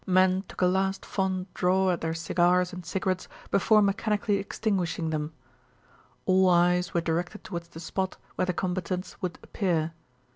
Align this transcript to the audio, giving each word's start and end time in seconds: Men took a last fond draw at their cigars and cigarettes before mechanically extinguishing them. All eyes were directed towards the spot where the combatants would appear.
Men 0.07 0.41
took 0.47 0.61
a 0.61 0.65
last 0.65 1.05
fond 1.05 1.53
draw 1.53 1.91
at 1.91 2.01
their 2.01 2.15
cigars 2.15 2.73
and 2.73 2.83
cigarettes 2.83 3.27
before 3.51 3.83
mechanically 3.83 4.37
extinguishing 4.37 5.11
them. 5.11 5.31
All 6.25 6.49
eyes 6.49 6.91
were 6.91 7.01
directed 7.01 7.43
towards 7.43 7.67
the 7.67 7.79
spot 7.79 8.17
where 8.33 8.47
the 8.47 8.51
combatants 8.53 9.21
would 9.21 9.37
appear. 9.43 9.93